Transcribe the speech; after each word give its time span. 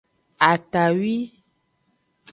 Atawi. 0.49 1.15